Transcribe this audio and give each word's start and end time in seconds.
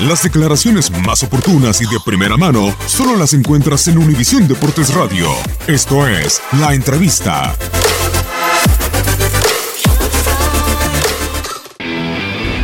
Las 0.00 0.22
declaraciones 0.22 0.92
más 1.04 1.24
oportunas 1.24 1.80
y 1.82 1.84
de 1.86 1.98
primera 2.04 2.36
mano 2.36 2.72
solo 2.86 3.16
las 3.16 3.32
encuentras 3.32 3.88
en 3.88 3.98
Univisión 3.98 4.46
Deportes 4.46 4.94
Radio. 4.94 5.26
Esto 5.66 6.06
es 6.06 6.40
La 6.60 6.72
Entrevista. 6.72 7.56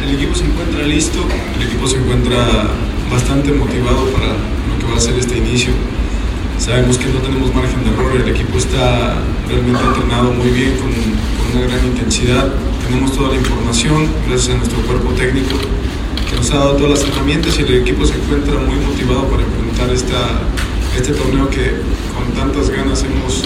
El 0.05 0.15
equipo 0.15 0.33
se 0.37 0.45
encuentra 0.45 0.83
listo, 0.85 1.27
el 1.57 1.67
equipo 1.67 1.89
se 1.89 1.97
encuentra 1.97 2.69
bastante 3.11 3.51
motivado 3.51 4.07
para 4.13 4.29
lo 4.29 4.79
que 4.79 4.93
va 4.93 4.97
a 4.97 5.01
ser 5.01 5.19
este 5.19 5.37
inicio. 5.37 5.73
Sabemos 6.61 6.99
que 6.99 7.07
no 7.07 7.19
tenemos 7.19 7.53
margen 7.53 7.83
de 7.83 7.91
error, 7.91 8.15
el 8.15 8.29
equipo 8.29 8.59
está 8.59 9.17
realmente 9.49 9.83
entrenado 9.83 10.33
muy 10.35 10.51
bien, 10.51 10.77
con, 10.77 10.93
con 10.93 11.61
una 11.61 11.67
gran 11.67 11.85
intensidad. 11.85 12.55
Tenemos 12.87 13.13
toda 13.13 13.31
la 13.31 13.37
información, 13.39 14.07
gracias 14.29 14.55
a 14.55 14.59
nuestro 14.59 14.81
cuerpo 14.83 15.11
técnico, 15.15 15.57
nos 16.45 16.53
ha 16.53 16.77
todas 16.77 17.01
las 17.01 17.05
herramientas 17.09 17.59
y 17.59 17.63
el 17.63 17.75
equipo 17.77 18.05
se 18.05 18.15
encuentra 18.15 18.59
muy 18.59 18.77
motivado 18.77 19.25
para 19.29 19.43
enfrentar 19.43 19.91
esta, 19.91 20.43
este 20.95 21.15
torneo 21.15 21.49
que 21.49 21.81
con 22.15 22.27
tantas 22.35 22.69
ganas 22.69 23.03
hemos, 23.03 23.45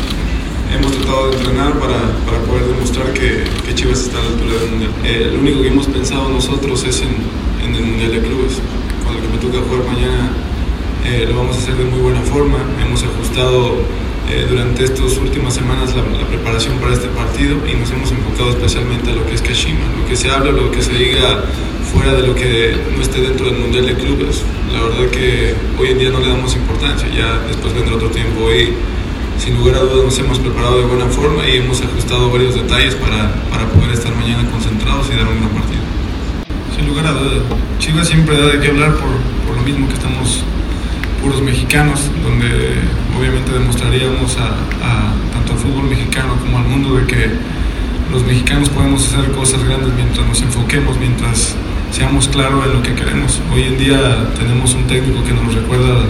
hemos 0.74 0.90
tratado 0.98 1.30
de 1.30 1.36
entrenar 1.36 1.78
para, 1.78 2.00
para 2.26 2.38
poder 2.42 2.64
demostrar 2.64 3.12
que, 3.12 3.44
que, 3.64 3.74
Chivas 3.74 4.00
está 4.00 4.18
a 4.18 4.22
la 4.22 4.28
altura 4.30 4.52
del 4.58 4.70
Mundial. 4.70 4.90
Eh, 5.04 5.30
lo 5.32 5.38
único 5.38 5.62
que 5.62 5.68
hemos 5.68 5.86
pensado 5.86 6.28
nosotros 6.28 6.84
es 6.84 7.02
en, 7.02 7.14
en, 7.64 7.76
el 7.76 7.86
Mundial 7.86 8.10
de 8.10 8.20
Clubes. 8.20 8.58
Con 9.04 9.14
el 9.14 9.22
que 9.22 9.28
me 9.28 9.38
toca 9.38 9.64
jugar 9.64 9.84
mañana 9.86 10.32
eh, 11.06 11.26
lo 11.28 11.36
vamos 11.36 11.54
a 11.54 11.58
hacer 11.60 11.76
de 11.76 11.84
muy 11.84 12.00
buena 12.00 12.22
forma. 12.22 12.58
Hemos 12.84 13.04
ajustado 13.04 13.76
eh, 14.30 14.46
durante 14.48 14.84
estas 14.84 15.16
últimas 15.16 15.54
semanas 15.54 15.94
la, 15.96 16.02
la, 16.18 16.26
preparación 16.26 16.78
para 16.78 16.92
este 16.92 17.08
partido 17.08 17.56
y 17.66 17.76
nos 17.76 17.90
hemos 17.90 18.10
enfocado 18.12 18.50
especialmente 18.50 19.10
a 19.10 19.14
lo 19.14 19.26
que 19.26 19.34
es 19.34 19.42
Kashima, 19.42 19.86
lo 19.98 20.06
que 20.06 20.16
se 20.16 20.30
habla, 20.30 20.52
lo 20.52 20.70
que 20.70 20.82
se 20.82 20.92
diga 20.92 21.44
fuera 21.92 22.14
de 22.14 22.26
lo 22.26 22.34
que 22.34 22.76
no 22.94 23.02
esté 23.02 23.20
dentro 23.20 23.46
del 23.46 23.56
Mundial 23.58 23.86
de 23.86 23.94
Clubes. 23.94 24.42
La 24.72 24.82
verdad 24.82 25.10
que 25.10 25.54
hoy 25.78 25.88
en 25.88 25.98
día 25.98 26.10
no 26.10 26.20
le 26.20 26.28
damos 26.28 26.54
importancia, 26.54 27.08
ya 27.08 27.40
después 27.48 27.72
vendrá 27.74 27.94
otro 27.96 28.10
tiempo. 28.10 28.44
Hoy, 28.44 28.74
sin 29.38 29.56
lugar 29.56 29.76
a 29.76 29.80
dudas, 29.80 30.04
nos 30.04 30.18
hemos 30.18 30.38
preparado 30.38 30.78
de 30.78 30.84
buena 30.84 31.06
forma 31.06 31.48
y 31.48 31.56
hemos 31.56 31.80
ajustado 31.80 32.30
varios 32.30 32.54
detalles 32.54 32.94
para, 32.96 33.32
para 33.50 33.66
poder 33.68 33.92
estar 33.92 34.14
mañana 34.14 34.48
concentrados 34.50 35.06
y 35.08 35.16
dar 35.16 35.26
un 35.26 35.38
gran 35.40 35.50
partido. 35.50 35.82
Sin 36.76 36.86
lugar 36.86 37.06
a 37.06 37.12
dudas, 37.12 37.42
Chivas 37.78 38.08
siempre 38.08 38.36
da 38.36 38.48
de 38.48 38.60
qué 38.60 38.68
hablar 38.68 38.94
por, 38.96 39.08
por 39.46 39.56
lo 39.56 39.62
mismo 39.62 39.88
que 39.88 39.94
estamos 39.94 40.44
puros 41.28 41.42
mexicanos, 41.42 42.10
donde 42.24 42.48
obviamente 43.18 43.52
demostraríamos 43.52 44.34
a, 44.38 44.46
a, 44.46 45.12
tanto 45.30 45.52
al 45.52 45.58
fútbol 45.58 45.84
mexicano 45.84 46.34
como 46.40 46.56
al 46.56 46.64
mundo 46.64 46.96
de 46.96 47.06
que 47.06 47.28
los 48.10 48.24
mexicanos 48.24 48.70
podemos 48.70 49.06
hacer 49.06 49.30
cosas 49.32 49.62
grandes 49.62 49.92
mientras 49.94 50.26
nos 50.26 50.40
enfoquemos, 50.40 50.98
mientras 50.98 51.54
seamos 51.90 52.28
claros 52.28 52.64
en 52.64 52.72
lo 52.72 52.82
que 52.82 52.94
queremos. 52.94 53.42
Hoy 53.52 53.64
en 53.64 53.76
día 53.76 54.26
tenemos 54.38 54.72
un 54.72 54.86
técnico 54.86 55.22
que 55.22 55.34
nos 55.34 55.52
recuerda 55.54 56.06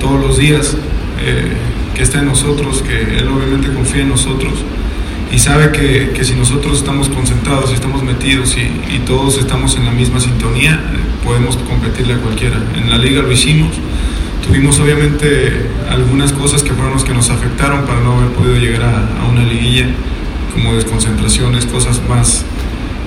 todos 0.00 0.20
los 0.20 0.36
días 0.38 0.76
eh, 1.20 1.52
que 1.94 2.02
está 2.02 2.18
en 2.18 2.26
nosotros, 2.26 2.82
que 2.82 3.18
él 3.18 3.28
obviamente 3.28 3.72
confía 3.72 4.02
en 4.02 4.08
nosotros 4.08 4.54
y 5.32 5.38
sabe 5.38 5.70
que, 5.70 6.10
que 6.16 6.24
si 6.24 6.34
nosotros 6.34 6.78
estamos 6.78 7.08
concentrados 7.08 7.70
y 7.70 7.74
estamos 7.74 8.02
metidos 8.02 8.56
y, 8.56 8.96
y, 8.96 8.98
todos 9.06 9.38
estamos 9.38 9.76
en 9.76 9.84
la 9.84 9.92
misma 9.92 10.18
sintonía, 10.18 10.80
podemos 11.24 11.56
competirle 11.56 12.14
a 12.14 12.18
cualquiera. 12.18 12.58
En 12.74 12.90
la 12.90 12.98
liga 12.98 13.22
lo 13.22 13.30
hicimos. 13.30 13.70
Tuvimos 14.46 14.78
obviamente 14.80 15.66
algunas 15.88 16.32
cosas 16.32 16.62
que 16.62 16.72
fueron 16.72 16.94
las 16.94 17.04
que 17.04 17.14
nos 17.14 17.30
afectaron 17.30 17.84
para 17.84 18.00
no 18.00 18.18
haber 18.18 18.30
podido 18.30 18.56
llegar 18.56 18.82
a, 18.82 19.30
una 19.30 19.44
liguilla, 19.44 19.86
como 20.52 20.74
desconcentraciones, 20.74 21.64
cosas 21.66 22.00
más, 22.08 22.44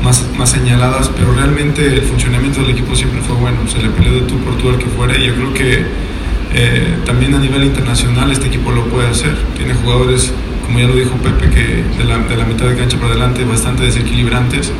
más, 0.01 0.25
más, 0.38 0.50
señaladas, 0.50 1.09
pero 1.09 1.34
realmente 1.34 1.85
el 1.85 2.01
funcionamiento 2.01 2.62
del 2.62 2.72
equipo 2.72 2.96
siempre 2.96 3.22
fue 3.22 3.35
bueno. 3.35 3.68
Se 3.68 3.79
le 3.79 3.90
peleó 3.90 4.13
de 4.13 4.22
tú 4.22 4.38
por 4.40 4.57
tú 4.57 4.69
al 4.69 4.78
que 4.78 4.85
fuera 4.85 5.18
y 5.18 5.28
yo 5.28 5.35
creo 5.35 5.53
que 5.53 5.85
eh, 6.53 6.96
también 7.06 7.34
a 7.35 7.40
nivel 7.40 7.66
internacional 7.66 8.31
este 8.31 8.47
equipo 8.47 8.72
lo 8.72 8.85
puede 8.85 9.09
hacer. 9.09 9.35
Tiene 9.57 9.73
jugadores, 9.73 10.31
como 10.66 10.79
ya 10.79 10.88
lo 10.88 10.96
dijo 10.96 11.17
Pepe, 11.17 11.50
que 11.50 11.84
de 11.97 12.06
la, 12.06 12.17
de 12.19 12.38
la 12.38 12.46
mitad 12.46 12.66
de 12.66 12.78
cancha 12.78 12.97
para 12.97 13.12
adelante 13.12 13.44
bastante 13.44 13.84
desequilibrantes. 13.84 14.72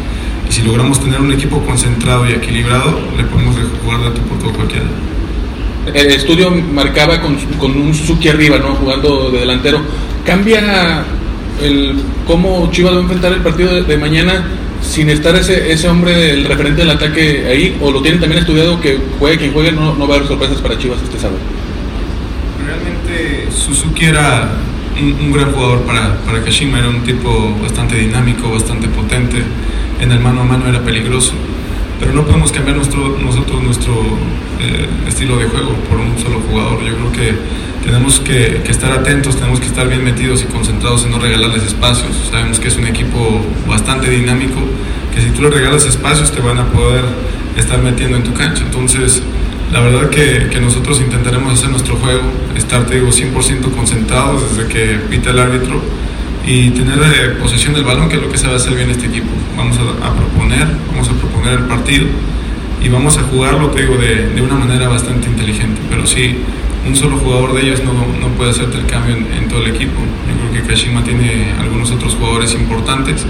Y 0.50 0.54
si 0.54 0.62
logramos 0.62 1.02
tener 1.02 1.20
un 1.20 1.34
equipo 1.34 1.60
concentrado 1.66 2.28
y 2.30 2.32
equilibrado, 2.32 2.98
le 3.18 3.26
podemos 3.26 3.56
jugar 3.84 4.02
de 4.04 4.12
tú 4.12 4.22
por 4.22 4.40
tú 4.40 4.54
cualquiera 4.54 4.86
el 5.94 6.08
estudio 6.08 6.52
marcaba 6.52 7.22
con, 7.22 7.36
con, 7.60 7.76
un 7.78 7.94
Suzuki 7.94 8.30
arriba, 8.30 8.58
¿no? 8.58 8.76
Jugando 8.76 9.30
de 9.32 9.40
delantero. 9.40 9.82
¿Cambia 10.26 11.04
el 11.62 11.96
cómo 12.26 12.70
Chivas 12.72 12.94
va 12.94 12.98
a 12.98 13.02
enfrentar 13.02 13.32
el 13.34 13.42
partido 13.42 13.74
de, 13.74 13.84
de, 13.84 13.98
mañana 13.98 14.46
sin 14.82 15.10
estar 15.10 15.36
ese, 15.36 15.72
ese 15.72 15.88
hombre, 15.88 16.32
el 16.32 16.46
referente 16.46 16.82
del 16.82 16.92
ataque 16.92 17.46
ahí? 17.48 17.78
¿O 17.82 17.92
lo 17.92 18.02
tienen 18.02 18.20
también 18.20 18.40
estudiado 18.40 18.80
que 18.82 18.98
juegue 19.20 19.38
quien 19.38 19.54
juegue, 19.54 19.72
no, 19.72 19.96
no 19.96 20.08
va 20.08 20.16
a 20.16 20.18
haber 20.18 20.28
sorpresas 20.28 20.60
para 20.60 20.78
Chivas 20.78 21.02
este 21.04 21.20
sábado? 21.20 21.40
Realmente 22.66 23.52
Suzuki 23.52 24.06
era 24.06 24.50
un, 25.00 25.14
un 25.14 25.32
gran 25.32 25.52
jugador 25.52 25.82
para, 25.82 26.18
para 26.26 26.44
Kashima, 26.44 26.80
era 26.80 26.90
un 26.90 27.04
tipo 27.04 27.56
bastante 27.62 27.96
dinámico, 27.96 28.50
bastante 28.50 28.88
potente. 28.88 29.38
En 30.02 30.12
el 30.12 30.20
mano 30.20 30.42
a 30.42 30.46
mano 30.46 30.68
era 30.68 30.82
peligroso 30.82 31.34
pero 32.00 32.14
no 32.14 32.24
podemos 32.24 32.52
cambiar 32.52 32.78
nuestro, 32.78 33.18
nosotros 33.20 33.64
nuestro 33.64 33.94
eh, 34.60 34.88
estilo 35.08 35.38
de 35.38 35.46
juego 35.46 35.74
por 35.90 36.00
un 36.00 36.18
solo 36.18 36.40
jugador. 36.50 36.84
Yo 36.84 36.96
creo 36.96 37.12
que 37.12 37.36
tenemos 37.86 38.20
que, 38.20 38.62
estar 38.68 38.92
atentos, 38.92 39.36
tenemos 39.36 39.60
que 39.60 39.68
estar 39.68 39.88
bien 39.88 40.04
metidos 40.04 40.42
y 40.42 40.46
concentrados 40.46 41.06
en 41.06 41.12
no 41.12 41.20
regalarles 41.20 41.64
espacios. 41.64 42.10
Sabemos 42.30 42.60
que 42.60 42.68
es 42.68 42.78
un 42.78 42.88
equipo 42.88 43.42
bastante 43.68 44.10
dinámico, 44.10 44.60
que 45.14 45.22
si 45.22 45.30
tú 45.30 45.44
le 45.44 45.50
regalas 45.50 45.86
espacios 45.86 46.32
te 46.32 46.42
van 46.42 46.58
a 46.58 46.66
poder 46.66 47.04
estar 47.58 47.82
metiendo 47.82 48.18
en 48.18 48.24
tu 48.24 48.34
cancha. 48.34 48.64
Entonces, 48.64 49.22
la 49.72 49.80
verdad 49.80 50.10
que, 50.10 50.48
que 50.52 50.60
nosotros 50.60 51.00
intentaremos 51.00 51.54
hacer 51.54 51.70
nuestro 51.70 51.96
juego, 51.96 52.24
estar, 52.58 52.86
te 52.86 52.96
digo, 52.96 53.10
100% 53.10 53.72
concentrados 53.76 54.42
desde 54.50 54.68
que 54.68 55.00
pita 55.10 55.30
el 55.30 55.40
árbitro 55.40 55.82
y 56.46 56.70
tener 56.72 57.00
eh, 57.00 57.30
posesión 57.42 57.74
del 57.74 57.84
balón, 57.84 58.08
que 58.08 58.18
es 58.18 58.22
lo 58.22 58.32
que 58.32 58.38
sabe 58.38 58.56
hacer 58.56 58.76
bien 58.76 58.90
este 58.90 59.08
equipo. 59.08 59.30
Vamos 59.58 59.78
a, 59.78 60.08
a, 60.08 60.14
proponer, 60.14 60.68
vamos 60.92 61.10
a 61.10 61.14
proponer 61.14 61.60
el 61.60 61.66
partido 61.66 62.06
y 62.82 62.90
vamos 62.90 63.18
a 63.18 63.24
jugarlo, 63.24 63.70
te 63.70 63.82
digo, 63.82 63.98
de, 63.98 64.30
de, 64.30 64.42
una 64.42 64.56
manera 64.56 64.88
bastante 64.88 65.28
inteligente. 65.28 65.82
Pero 65.90 66.06
sí, 66.06 66.38
un 66.88 66.96
solo 66.96 67.18
jugador 67.18 67.54
de 67.56 67.64
ellos 67.64 67.82
no, 67.84 67.94
no 67.94 68.28
puede 68.36 68.52
hacerte 68.52 68.78
el 68.78 68.86
cambio 68.86 69.16
en, 69.16 69.26
en, 69.34 69.48
todo 69.48 69.64
el 69.64 69.74
equipo. 69.74 70.00
Yo 70.30 70.52
creo 70.52 70.64
que 70.64 70.70
Kashima 70.70 71.04
tiene 71.04 71.54
algunos 71.60 71.90
otros 71.92 72.14
jugadores 72.14 72.54
importantes 72.54 73.26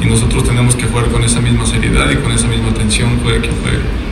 y 0.00 0.06
nosotros 0.06 0.44
tenemos 0.44 0.76
que 0.76 0.86
jugar 0.86 1.06
con 1.06 1.24
esa 1.24 1.40
misma 1.40 1.66
seriedad 1.66 2.08
y 2.10 2.16
con 2.16 2.30
esa 2.30 2.46
misma 2.46 2.70
atención, 2.70 3.18
juegue 3.22 3.40
quien 3.40 3.54
juegue. 3.62 4.11